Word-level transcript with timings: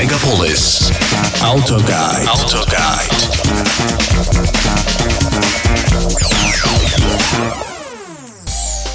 Megapolis. 0.00 0.90
Autoguide. 1.42 2.26
Autoguide. 2.26 4.49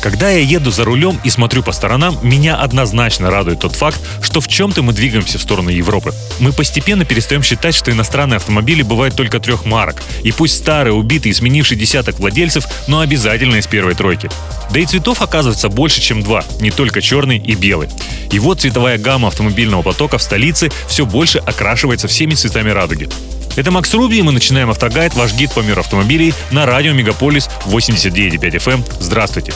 Когда 0.05 0.29
я 0.29 0.37
еду 0.37 0.69
за 0.69 0.85
рулем 0.85 1.19
и 1.23 1.31
смотрю 1.31 1.63
по 1.63 1.71
сторонам, 1.71 2.15
меня 2.21 2.57
однозначно 2.57 3.31
радует 3.31 3.61
тот 3.61 3.75
факт, 3.75 3.99
что 4.21 4.39
в 4.39 4.47
чем-то 4.47 4.83
мы 4.83 4.93
двигаемся 4.93 5.39
в 5.39 5.41
сторону 5.41 5.71
Европы. 5.71 6.13
Мы 6.37 6.53
постепенно 6.53 7.05
перестаем 7.05 7.41
считать, 7.41 7.73
что 7.73 7.91
иностранные 7.91 8.35
автомобили 8.35 8.83
бывают 8.83 9.15
только 9.15 9.39
трех 9.39 9.65
марок. 9.65 10.03
И 10.21 10.31
пусть 10.31 10.57
старые, 10.57 10.93
убитые, 10.93 11.33
сменивший 11.33 11.75
десяток 11.75 12.19
владельцев, 12.19 12.67
но 12.87 12.99
обязательно 12.99 13.55
из 13.55 13.65
первой 13.65 13.95
тройки. 13.95 14.29
Да 14.69 14.79
и 14.79 14.85
цветов 14.85 15.23
оказывается 15.23 15.69
больше, 15.69 16.01
чем 16.01 16.21
два, 16.21 16.45
не 16.61 16.69
только 16.69 17.01
черный 17.01 17.39
и 17.39 17.55
белый. 17.55 17.89
И 18.31 18.37
вот 18.37 18.61
цветовая 18.61 18.99
гамма 18.99 19.29
автомобильного 19.29 19.81
потока 19.81 20.19
в 20.19 20.21
столице 20.21 20.69
все 20.87 21.07
больше 21.07 21.39
окрашивается 21.39 22.07
всеми 22.07 22.35
цветами 22.35 22.69
радуги. 22.69 23.09
Это 23.55 23.71
Макс 23.71 23.91
Руби, 23.91 24.19
и 24.19 24.21
мы 24.21 24.33
начинаем 24.33 24.69
автогайд, 24.69 25.15
ваш 25.15 25.33
гид 25.33 25.51
по 25.53 25.61
миру 25.61 25.79
автомобилей 25.79 26.35
на 26.51 26.67
радио 26.67 26.93
Мегаполис 26.93 27.49
89.5 27.65 28.39
FM. 28.39 28.85
Здравствуйте! 28.99 29.51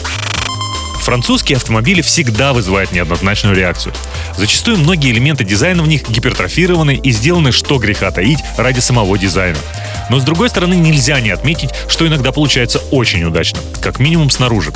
Французские 1.00 1.56
автомобили 1.56 2.02
всегда 2.02 2.54
вызывают 2.54 2.92
неоднозначную 2.92 3.56
реакцию. 3.56 3.94
Зачастую 4.38 4.78
многие 4.78 5.12
элементы 5.12 5.44
дизайна 5.44 5.82
в 5.82 5.88
них 5.88 6.08
гипертрофированы 6.10 6.96
и 6.96 7.12
сделаны, 7.12 7.52
что 7.52 7.78
греха 7.78 8.12
таить, 8.12 8.40
ради 8.58 8.80
самого 8.80 9.18
дизайна. 9.18 9.58
Но 10.10 10.20
с 10.20 10.24
другой 10.24 10.50
стороны, 10.50 10.74
нельзя 10.74 11.20
не 11.22 11.30
отметить, 11.30 11.70
что 11.88 12.08
иногда 12.08 12.32
получается 12.32 12.80
очень 12.92 13.24
удачно, 13.24 13.60
как 13.82 14.00
минимум 14.00 14.30
снаружи. 14.30 14.74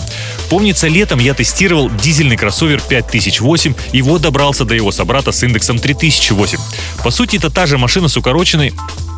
Помнится, 0.49 0.87
летом 0.87 1.19
я 1.19 1.33
тестировал 1.33 1.89
дизельный 1.89 2.37
кроссовер 2.37 2.81
5008 2.81 3.73
и 3.91 4.01
вот 4.01 4.21
добрался 4.21 4.65
до 4.65 4.75
его 4.75 4.91
собрата 4.91 5.31
с 5.31 5.43
индексом 5.43 5.79
3008. 5.79 6.57
По 7.03 7.11
сути, 7.11 7.37
это 7.37 7.49
та 7.49 7.65
же 7.65 7.77
машина 7.77 8.07
с 8.07 8.17
укороченной 8.17 8.73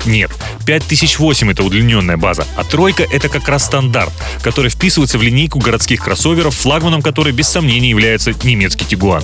нет, 0.05 0.31
5008 0.65 1.51
это 1.51 1.63
удлиненная 1.63 2.17
база, 2.17 2.47
а 2.55 2.63
тройка 2.63 3.03
это 3.03 3.29
как 3.29 3.47
раз 3.47 3.65
стандарт, 3.65 4.13
который 4.41 4.69
вписывается 4.69 5.17
в 5.17 5.23
линейку 5.23 5.59
городских 5.59 6.03
кроссоверов, 6.03 6.55
флагманом 6.55 7.01
которой 7.01 7.33
без 7.33 7.47
сомнения 7.47 7.89
является 7.89 8.33
немецкий 8.43 8.85
Тигуан. 8.85 9.23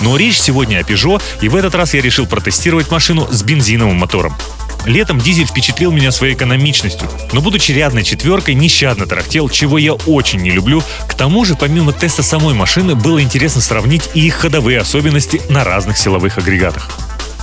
Но 0.00 0.16
речь 0.16 0.40
сегодня 0.40 0.78
о 0.78 0.82
Peugeot, 0.82 1.22
и 1.40 1.48
в 1.48 1.56
этот 1.56 1.74
раз 1.74 1.94
я 1.94 2.00
решил 2.00 2.26
протестировать 2.26 2.90
машину 2.90 3.28
с 3.30 3.42
бензиновым 3.42 3.96
мотором. 3.96 4.34
Летом 4.86 5.18
дизель 5.18 5.46
впечатлил 5.46 5.90
меня 5.92 6.12
своей 6.12 6.34
экономичностью, 6.34 7.08
но 7.32 7.40
будучи 7.40 7.72
рядной 7.72 8.02
четверкой, 8.02 8.54
нещадно 8.54 9.06
тарахтел, 9.06 9.48
чего 9.48 9.78
я 9.78 9.94
очень 9.94 10.40
не 10.40 10.50
люблю. 10.50 10.82
К 11.08 11.14
тому 11.14 11.44
же, 11.44 11.54
помимо 11.54 11.92
теста 11.92 12.22
самой 12.22 12.54
машины, 12.54 12.94
было 12.94 13.22
интересно 13.22 13.62
сравнить 13.62 14.10
и 14.12 14.26
их 14.26 14.34
ходовые 14.34 14.80
особенности 14.80 15.40
на 15.48 15.64
разных 15.64 15.96
силовых 15.96 16.36
агрегатах. 16.36 16.90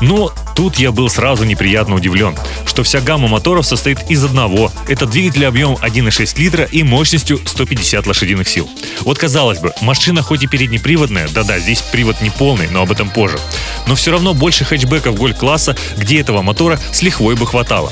Но 0.02 0.31
тут 0.62 0.78
я 0.78 0.92
был 0.92 1.09
сразу 1.09 1.44
неприятно 1.44 1.95
удивлен, 1.95 2.36
что 2.67 2.84
вся 2.84 3.02
гамма 3.02 3.28
моторов 3.28 3.66
состоит 3.66 3.98
из 4.12 4.23
одного. 4.23 4.72
Это 4.88 5.08
двигатель 5.08 5.44
объемом 5.48 5.78
1,6 5.81 6.40
литра 6.40 6.66
и 6.66 6.84
мощностью 6.84 7.40
150 7.44 8.06
лошадиных 8.06 8.48
сил. 8.48 8.70
Вот 9.00 9.18
казалось 9.18 9.58
бы, 9.58 9.73
машина 9.81 10.22
хоть 10.22 10.44
и 10.44 10.48
переднеприводная, 10.48 11.28
да-да, 11.30 11.58
здесь 11.58 11.81
привод 11.81 12.22
не 12.22 12.30
полный, 12.30 12.68
но 12.70 12.84
об 12.84 12.92
этом 12.92 13.09
позже. 13.09 13.40
Но 13.88 13.95
все 13.95 14.12
равно 14.12 14.36
больше 14.36 14.64
хэтчбеков 14.64 15.16
гольф-класса, 15.16 15.76
где 15.98 16.22
этого 16.22 16.44
мотора 16.44 16.80
с 16.92 17.02
лихвой 17.02 17.36
бы 17.36 17.48
хватало. 17.48 17.92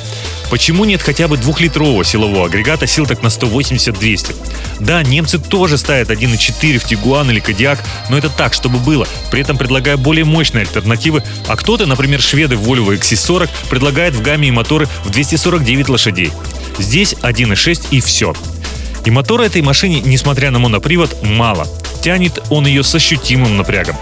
Почему 0.50 0.86
нет 0.86 1.02
хотя 1.02 1.28
бы 1.28 1.38
двухлитрового 1.38 2.04
силового 2.04 2.46
агрегата 2.46 2.88
сил 2.88 3.06
так 3.06 3.22
на 3.22 3.28
180-200? 3.28 4.36
Да, 4.80 5.04
немцы 5.04 5.38
тоже 5.38 5.78
ставят 5.78 6.10
1.4 6.10 6.80
в 6.80 6.86
Тигуан 6.86 7.30
или 7.30 7.40
Кадиак, 7.40 7.84
но 8.10 8.18
это 8.18 8.30
так, 8.30 8.54
чтобы 8.54 8.80
было, 8.80 9.08
при 9.32 9.42
этом 9.42 9.58
предлагая 9.58 9.98
более 9.98 10.26
мощные 10.26 10.62
альтернативы, 10.64 11.24
а 11.48 11.56
кто-то, 11.56 11.86
например, 11.86 12.22
шведы 12.22 12.56
в 12.56 12.68
Volvo 12.68 12.98
XC40 12.98 13.50
предлагает 13.70 14.16
в 14.16 14.22
гамме 14.22 14.48
и 14.48 14.52
моторы 14.52 14.88
в 15.04 15.12
249 15.12 15.90
лошадей. 15.90 16.32
Здесь 16.80 17.14
1.6 17.14 17.88
и 17.92 18.02
все. 18.02 18.34
И 19.06 19.12
мотора 19.12 19.44
этой 19.44 19.62
машине, 19.62 20.02
несмотря 20.02 20.52
на 20.52 20.60
монопривод, 20.60 21.24
мало. 21.24 21.68
Тянет 22.02 22.40
он 22.50 22.66
ее 22.66 22.84
с 22.84 22.96
ощутимым 22.96 23.58
напрягом. 23.58 23.98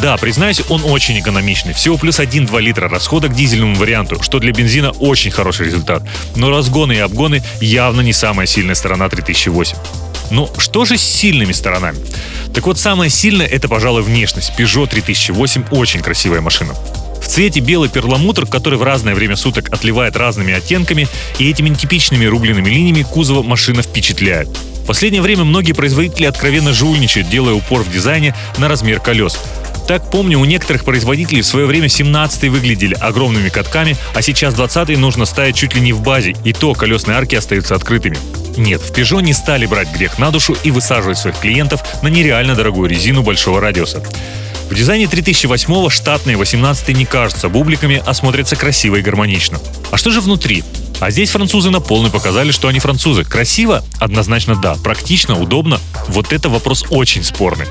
Да, 0.00 0.16
признаюсь, 0.16 0.62
он 0.68 0.82
очень 0.84 1.18
экономичный. 1.18 1.74
Всего 1.74 1.98
плюс 1.98 2.18
1-2 2.18 2.60
литра 2.60 2.88
расхода 2.88 3.28
к 3.28 3.34
дизельному 3.34 3.74
варианту, 3.74 4.22
что 4.22 4.38
для 4.38 4.52
бензина 4.52 4.90
очень 4.92 5.30
хороший 5.30 5.66
результат. 5.66 6.02
Но 6.34 6.50
разгоны 6.50 6.94
и 6.94 6.98
обгоны 6.98 7.42
явно 7.60 8.00
не 8.00 8.12
самая 8.12 8.46
сильная 8.46 8.74
сторона 8.74 9.08
3008. 9.08 9.76
Но 10.30 10.50
что 10.56 10.86
же 10.86 10.96
с 10.96 11.02
сильными 11.02 11.52
сторонами? 11.52 11.98
Так 12.54 12.66
вот, 12.66 12.78
самое 12.78 13.10
сильное 13.10 13.46
это, 13.46 13.68
пожалуй, 13.68 14.02
внешность. 14.02 14.52
Peugeot 14.56 14.88
3008 14.88 15.64
очень 15.70 16.00
красивая 16.00 16.40
машина. 16.40 16.74
В 17.22 17.28
цвете 17.28 17.60
белый 17.60 17.88
перламутр, 17.88 18.46
который 18.46 18.78
в 18.78 18.82
разное 18.82 19.14
время 19.14 19.36
суток 19.36 19.72
отливает 19.72 20.16
разными 20.16 20.54
оттенками, 20.54 21.06
и 21.38 21.48
этими 21.50 21.68
нетипичными 21.68 22.24
рубленными 22.24 22.68
линиями 22.68 23.02
кузова 23.02 23.42
машина 23.42 23.82
впечатляет. 23.82 24.48
В 24.82 24.86
последнее 24.86 25.22
время 25.22 25.44
многие 25.44 25.72
производители 25.72 26.26
откровенно 26.26 26.72
жульничают, 26.72 27.28
делая 27.28 27.54
упор 27.54 27.82
в 27.82 27.92
дизайне 27.92 28.34
на 28.58 28.68
размер 28.68 29.00
колес. 29.00 29.38
Так 29.86 30.10
помню, 30.10 30.38
у 30.38 30.44
некоторых 30.44 30.84
производителей 30.84 31.42
в 31.42 31.46
свое 31.46 31.66
время 31.66 31.88
17 31.88 32.44
выглядели 32.50 32.94
огромными 32.94 33.48
катками, 33.48 33.96
а 34.14 34.22
сейчас 34.22 34.54
20 34.54 34.96
нужно 34.98 35.24
ставить 35.24 35.56
чуть 35.56 35.74
ли 35.74 35.80
не 35.80 35.92
в 35.92 36.00
базе, 36.00 36.34
и 36.44 36.52
то 36.52 36.74
колесные 36.74 37.16
арки 37.16 37.36
остаются 37.36 37.74
открытыми. 37.74 38.18
Нет, 38.56 38.80
в 38.80 38.92
Peugeot 38.92 39.22
не 39.22 39.32
стали 39.32 39.66
брать 39.66 39.92
грех 39.94 40.18
на 40.18 40.30
душу 40.30 40.56
и 40.64 40.70
высаживать 40.70 41.18
своих 41.18 41.38
клиентов 41.38 41.82
на 42.02 42.08
нереально 42.08 42.54
дорогую 42.54 42.90
резину 42.90 43.22
большого 43.22 43.60
радиуса. 43.60 44.02
В 44.68 44.74
дизайне 44.74 45.06
3008 45.06 45.90
штатные 45.90 46.36
18 46.36 46.96
не 46.96 47.04
кажутся 47.04 47.48
бубликами, 47.48 48.02
а 48.04 48.14
смотрятся 48.14 48.56
красиво 48.56 48.96
и 48.96 49.02
гармонично. 49.02 49.58
А 49.90 49.96
что 49.96 50.10
же 50.10 50.20
внутри? 50.20 50.64
А 51.02 51.10
здесь 51.10 51.30
французы 51.30 51.70
на 51.70 51.80
полный 51.80 52.10
показали, 52.10 52.52
что 52.52 52.68
они 52.68 52.78
французы. 52.78 53.24
Красиво? 53.24 53.84
Однозначно 53.98 54.54
да. 54.54 54.76
Практично, 54.84 55.36
удобно? 55.36 55.80
Вот 56.06 56.32
это 56.32 56.48
вопрос 56.48 56.84
очень 56.90 57.24
спорный. 57.24 57.66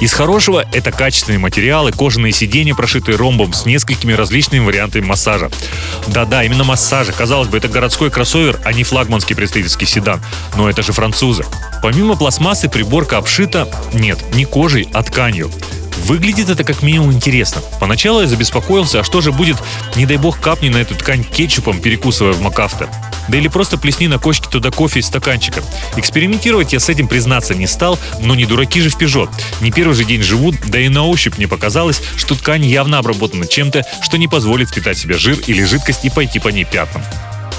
Из 0.00 0.14
хорошего 0.14 0.64
это 0.72 0.90
качественные 0.90 1.38
материалы, 1.38 1.92
кожаные 1.92 2.32
сиденья, 2.32 2.74
прошитые 2.74 3.18
ромбом 3.18 3.52
с 3.52 3.66
несколькими 3.66 4.14
различными 4.14 4.64
вариантами 4.64 5.04
массажа. 5.04 5.50
Да-да, 6.06 6.42
именно 6.42 6.64
массажа. 6.64 7.12
Казалось 7.12 7.48
бы, 7.48 7.58
это 7.58 7.68
городской 7.68 8.10
кроссовер, 8.10 8.58
а 8.64 8.72
не 8.72 8.82
флагманский 8.82 9.36
представительский 9.36 9.86
седан. 9.86 10.22
Но 10.56 10.70
это 10.70 10.80
же 10.82 10.92
французы. 10.92 11.44
Помимо 11.82 12.16
пластмассы 12.16 12.70
приборка 12.70 13.18
обшита, 13.18 13.68
нет, 13.92 14.18
не 14.34 14.46
кожей, 14.46 14.88
а 14.94 15.02
тканью. 15.02 15.50
Выглядит 16.04 16.48
это 16.48 16.64
как 16.64 16.82
минимум 16.82 17.12
интересно. 17.12 17.62
Поначалу 17.78 18.20
я 18.20 18.26
забеспокоился, 18.26 19.00
а 19.00 19.04
что 19.04 19.20
же 19.20 19.32
будет, 19.32 19.56
не 19.96 20.06
дай 20.06 20.16
бог 20.16 20.40
капни 20.40 20.68
на 20.68 20.78
эту 20.78 20.94
ткань 20.94 21.24
кетчупом, 21.24 21.80
перекусывая 21.80 22.32
в 22.32 22.40
МакАвто. 22.40 22.88
Да 23.28 23.38
или 23.38 23.48
просто 23.48 23.78
плесни 23.78 24.08
на 24.08 24.18
кочке 24.18 24.48
туда 24.50 24.70
кофе 24.70 25.00
из 25.00 25.06
стаканчика. 25.06 25.62
Экспериментировать 25.96 26.72
я 26.72 26.80
с 26.80 26.88
этим 26.88 27.06
признаться 27.06 27.54
не 27.54 27.66
стал, 27.66 27.98
но 28.20 28.34
не 28.34 28.44
дураки 28.44 28.80
же 28.80 28.90
в 28.90 28.98
Peugeot. 28.98 29.30
Не 29.60 29.70
первый 29.70 29.94
же 29.94 30.04
день 30.04 30.22
живут, 30.22 30.56
да 30.66 30.80
и 30.80 30.88
на 30.88 31.06
ощупь 31.06 31.36
мне 31.36 31.46
показалось, 31.46 32.00
что 32.16 32.34
ткань 32.34 32.64
явно 32.64 32.98
обработана 32.98 33.46
чем-то, 33.46 33.84
что 34.02 34.18
не 34.18 34.26
позволит 34.26 34.70
впитать 34.70 34.96
в 34.96 35.00
себя 35.00 35.18
жир 35.18 35.38
или 35.46 35.62
жидкость 35.64 36.04
и 36.04 36.10
пойти 36.10 36.38
по 36.38 36.48
ней 36.48 36.64
пятном. 36.64 37.02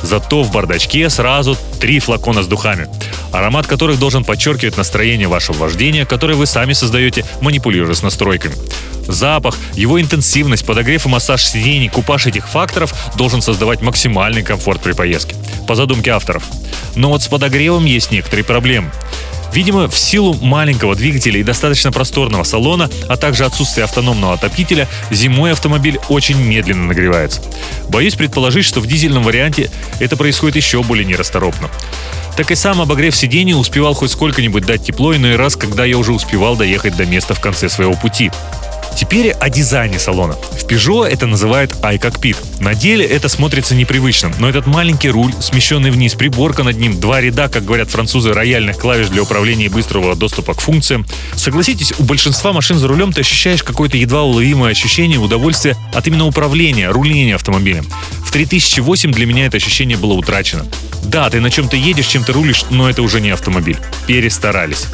Зато 0.03 0.41
в 0.41 0.51
бардачке 0.51 1.09
сразу 1.09 1.57
три 1.79 1.99
флакона 1.99 2.43
с 2.43 2.47
духами, 2.47 2.87
аромат 3.31 3.67
которых 3.67 3.99
должен 3.99 4.23
подчеркивать 4.23 4.77
настроение 4.77 5.27
вашего 5.27 5.57
вождения, 5.57 6.05
которое 6.05 6.35
вы 6.35 6.45
сами 6.45 6.73
создаете, 6.73 7.25
манипулируя 7.41 7.93
с 7.93 8.03
настройками. 8.03 8.55
Запах, 9.07 9.57
его 9.73 9.99
интенсивность, 9.99 10.65
подогрев 10.65 11.05
и 11.05 11.09
массаж 11.09 11.43
сидений, 11.43 11.89
купаж 11.89 12.27
этих 12.27 12.47
факторов 12.47 12.93
должен 13.15 13.41
создавать 13.41 13.81
максимальный 13.81 14.43
комфорт 14.43 14.81
при 14.81 14.93
поездке. 14.93 15.35
По 15.67 15.75
задумке 15.75 16.11
авторов. 16.11 16.43
Но 16.95 17.09
вот 17.09 17.21
с 17.21 17.27
подогревом 17.27 17.85
есть 17.85 18.11
некоторые 18.11 18.45
проблемы. 18.45 18.91
Видимо, 19.53 19.89
в 19.89 19.99
силу 19.99 20.33
маленького 20.41 20.95
двигателя 20.95 21.39
и 21.39 21.43
достаточно 21.43 21.91
просторного 21.91 22.43
салона, 22.43 22.89
а 23.09 23.17
также 23.17 23.43
отсутствия 23.43 23.83
автономного 23.83 24.33
отопителя, 24.33 24.87
зимой 25.09 25.51
автомобиль 25.51 25.99
очень 26.07 26.37
медленно 26.41 26.85
нагревается. 26.85 27.41
Боюсь 27.89 28.15
предположить, 28.15 28.65
что 28.65 28.79
в 28.79 28.87
дизельном 28.87 29.23
варианте 29.23 29.69
это 29.99 30.15
происходит 30.15 30.55
еще 30.55 30.81
более 30.83 31.05
нерасторопно. 31.05 31.69
Так 32.35 32.51
и 32.51 32.55
сам 32.55 32.81
обогрев 32.81 33.15
сидений 33.15 33.53
успевал 33.53 33.93
хоть 33.93 34.11
сколько-нибудь 34.11 34.65
дать 34.65 34.83
тепло 34.83 35.15
иной 35.15 35.35
раз, 35.35 35.55
когда 35.55 35.85
я 35.85 35.97
уже 35.97 36.13
успевал 36.13 36.55
доехать 36.55 36.95
до 36.95 37.05
места 37.05 37.33
в 37.33 37.39
конце 37.39 37.69
своего 37.69 37.93
пути. 37.93 38.31
Теперь 38.95 39.31
о 39.31 39.49
дизайне 39.49 39.99
салона. 39.99 40.33
В 40.33 40.65
Peugeot 40.67 41.07
это 41.07 41.25
называют 41.25 41.71
iCockpit. 41.81 42.37
На 42.59 42.75
деле 42.75 43.05
это 43.05 43.29
смотрится 43.29 43.73
непривычно, 43.73 44.31
но 44.37 44.47
этот 44.47 44.67
маленький 44.67 45.09
руль, 45.09 45.33
смещенный 45.39 45.91
вниз, 45.91 46.13
приборка 46.13 46.63
над 46.63 46.77
ним, 46.77 46.99
два 46.99 47.21
ряда, 47.21 47.49
как 47.49 47.65
говорят 47.65 47.89
французы, 47.89 48.33
рояльных 48.33 48.77
клавиш 48.77 49.07
для 49.07 49.23
управления 49.23 49.65
и 49.65 49.69
быстрого 49.69 50.15
доступа 50.15 50.53
к 50.53 50.61
функциям. 50.61 51.05
Согласитесь, 51.35 51.93
у 51.99 52.03
большинства 52.03 52.53
машин 52.53 52.77
за 52.77 52.87
рулем 52.87 53.11
ты 53.11 53.21
ощущаешь 53.21 53.63
какое-то 53.63 53.97
едва 53.97 54.23
уловимое 54.23 54.71
ощущение 54.71 55.19
удовольствия 55.19 55.75
от 55.93 56.05
именно 56.07 56.27
управления, 56.27 56.89
руления 56.89 57.35
автомобилем. 57.35 57.87
В 58.31 58.33
3008 58.33 59.11
для 59.11 59.25
меня 59.25 59.47
это 59.47 59.57
ощущение 59.57 59.97
было 59.97 60.13
утрачено. 60.13 60.65
Да, 61.03 61.29
ты 61.29 61.41
на 61.41 61.51
чем-то 61.51 61.75
едешь, 61.75 62.07
чем-то 62.07 62.31
рулишь, 62.31 62.63
но 62.69 62.89
это 62.89 63.01
уже 63.01 63.19
не 63.19 63.29
автомобиль. 63.29 63.77
Перестарались. 64.07 64.85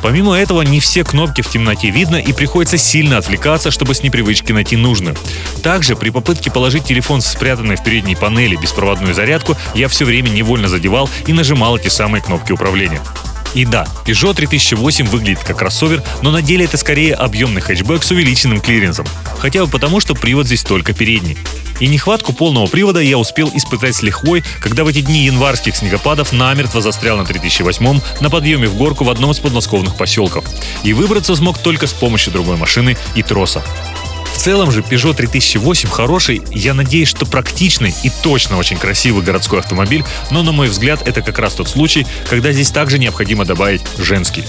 Помимо 0.00 0.32
этого, 0.32 0.62
не 0.62 0.80
все 0.80 1.04
кнопки 1.04 1.42
в 1.42 1.50
темноте 1.50 1.90
видно 1.90 2.16
и 2.16 2.32
приходится 2.32 2.78
сильно 2.78 3.18
отвлекаться, 3.18 3.70
чтобы 3.70 3.94
с 3.94 4.02
непривычки 4.02 4.52
найти 4.52 4.76
нужную. 4.76 5.14
Также 5.62 5.94
при 5.94 6.08
попытке 6.08 6.50
положить 6.50 6.86
телефон 6.86 7.20
в 7.20 7.26
спрятанной 7.26 7.76
в 7.76 7.84
передней 7.84 8.16
панели 8.16 8.56
беспроводную 8.56 9.12
зарядку 9.12 9.58
я 9.74 9.88
все 9.88 10.06
время 10.06 10.30
невольно 10.30 10.66
задевал 10.66 11.10
и 11.26 11.34
нажимал 11.34 11.76
эти 11.76 11.88
самые 11.88 12.22
кнопки 12.22 12.52
управления. 12.52 13.02
И 13.52 13.66
да, 13.66 13.86
Peugeot 14.06 14.32
3008 14.32 15.06
выглядит 15.08 15.44
как 15.44 15.58
кроссовер, 15.58 16.02
но 16.22 16.30
на 16.30 16.40
деле 16.40 16.64
это 16.64 16.78
скорее 16.78 17.14
объемный 17.14 17.60
хэтчбэк 17.60 18.02
с 18.02 18.10
увеличенным 18.10 18.62
клиренсом. 18.62 19.06
Хотя 19.38 19.66
бы 19.66 19.70
потому, 19.70 20.00
что 20.00 20.14
привод 20.14 20.46
здесь 20.46 20.62
только 20.62 20.94
передний. 20.94 21.36
И 21.80 21.88
нехватку 21.88 22.32
полного 22.32 22.66
привода 22.66 23.00
я 23.00 23.18
успел 23.18 23.50
испытать 23.54 23.94
с 23.94 24.02
лихвой, 24.02 24.44
когда 24.60 24.84
в 24.84 24.88
эти 24.88 25.00
дни 25.00 25.24
январских 25.24 25.76
снегопадов 25.76 26.32
намертво 26.32 26.80
застрял 26.80 27.16
на 27.16 27.24
3008 27.24 28.00
на 28.20 28.30
подъеме 28.30 28.68
в 28.68 28.76
горку 28.76 29.04
в 29.04 29.10
одном 29.10 29.32
из 29.32 29.38
подмосковных 29.38 29.96
поселков. 29.96 30.44
И 30.82 30.92
выбраться 30.92 31.34
смог 31.34 31.58
только 31.58 31.86
с 31.86 31.92
помощью 31.92 32.32
другой 32.32 32.56
машины 32.56 32.96
и 33.14 33.22
троса. 33.22 33.62
В 34.34 34.36
целом 34.36 34.72
же 34.72 34.80
Peugeot 34.80 35.14
3008 35.14 35.88
хороший, 35.88 36.42
я 36.50 36.74
надеюсь, 36.74 37.08
что 37.08 37.24
практичный 37.24 37.94
и 38.02 38.10
точно 38.22 38.58
очень 38.58 38.76
красивый 38.76 39.22
городской 39.22 39.60
автомобиль, 39.60 40.04
но 40.30 40.42
на 40.42 40.52
мой 40.52 40.68
взгляд 40.68 41.06
это 41.06 41.22
как 41.22 41.38
раз 41.38 41.54
тот 41.54 41.68
случай, 41.68 42.04
когда 42.28 42.52
здесь 42.52 42.70
также 42.70 42.98
необходимо 42.98 43.44
добавить 43.44 43.82
женский. 43.96 44.44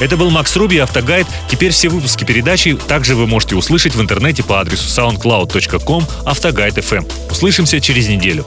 Это 0.00 0.16
был 0.16 0.30
Макс 0.30 0.54
Руби, 0.56 0.78
Автогайд. 0.78 1.26
Теперь 1.48 1.72
все 1.72 1.88
выпуски 1.88 2.24
передачи 2.24 2.76
также 2.88 3.16
вы 3.16 3.26
можете 3.26 3.56
услышать 3.56 3.94
в 3.94 4.00
интернете 4.00 4.42
по 4.44 4.60
адресу 4.60 4.88
soundcloud.com 4.88 6.06
автогайд.fm. 6.24 7.10
Услышимся 7.30 7.80
через 7.80 8.08
неделю. 8.08 8.44